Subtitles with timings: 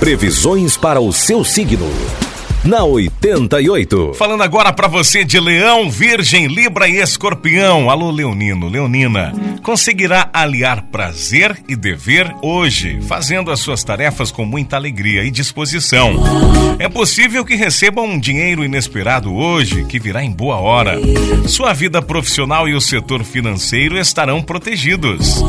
[0.00, 1.86] Previsões para o seu signo
[2.64, 4.14] na 88.
[4.14, 7.90] Falando agora para você de Leão, Virgem, Libra e Escorpião.
[7.90, 9.34] Alô, Leonino, Leonina.
[9.62, 16.14] Conseguirá aliar prazer e dever hoje, fazendo as suas tarefas com muita alegria e disposição.
[16.78, 20.98] É possível que receba um dinheiro inesperado hoje, que virá em boa hora.
[21.46, 25.42] Sua vida profissional e o setor financeiro estarão protegidos.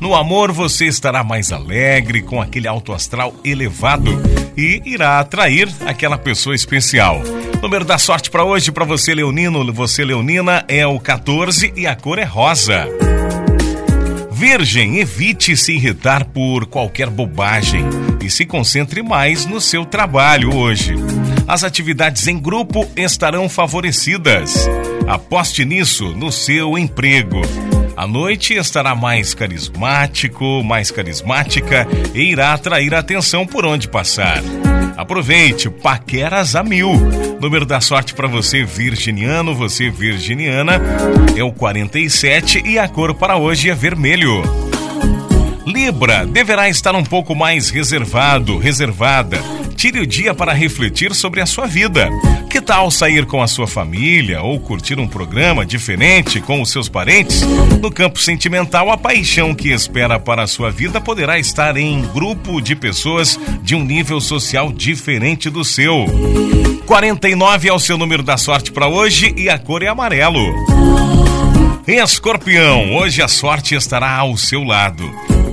[0.00, 4.10] No amor, você estará mais alegre, com aquele alto astral elevado
[4.56, 7.20] e irá atrair aquela pessoa especial.
[7.60, 11.96] Número da sorte para hoje, para você, Leonino, você, Leonina, é o 14 e a
[11.96, 12.86] cor é rosa.
[14.30, 17.84] Virgem, evite se irritar por qualquer bobagem
[18.22, 20.94] e se concentre mais no seu trabalho hoje.
[21.46, 24.68] As atividades em grupo estarão favorecidas.
[25.08, 27.40] Aposte nisso no seu emprego.
[27.98, 31.84] A noite estará mais carismático, mais carismática
[32.14, 34.40] e irá atrair atenção por onde passar.
[34.96, 36.92] Aproveite, paqueras a mil.
[37.40, 40.80] Número da sorte para você, virginiano, você virginiana,
[41.36, 44.44] é o 47 e a cor para hoje é vermelho.
[45.66, 49.42] Libra deverá estar um pouco mais reservado, reservada
[49.78, 52.10] Tire o dia para refletir sobre a sua vida.
[52.50, 56.88] Que tal sair com a sua família ou curtir um programa diferente com os seus
[56.88, 57.42] parentes?
[57.80, 62.60] No campo sentimental, a paixão que espera para a sua vida poderá estar em grupo
[62.60, 66.06] de pessoas de um nível social diferente do seu.
[66.84, 70.42] 49 é o seu número da sorte para hoje e a cor é amarelo.
[71.86, 75.08] Escorpião, hoje a sorte estará ao seu lado.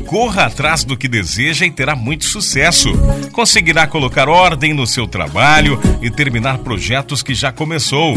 [0.05, 2.91] Corra atrás do que deseja e terá muito sucesso.
[3.31, 8.15] Conseguirá colocar ordem no seu trabalho e terminar projetos que já começou.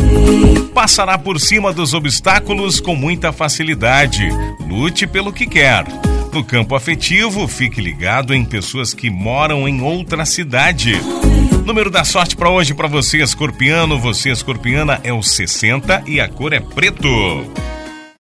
[0.74, 4.28] Passará por cima dos obstáculos com muita facilidade.
[4.68, 5.84] Lute pelo que quer.
[6.32, 10.92] No campo afetivo, fique ligado em pessoas que moram em outra cidade.
[11.64, 16.28] Número da sorte para hoje para você, escorpiano, você, escorpiana, é o 60 e a
[16.28, 17.08] cor é preto.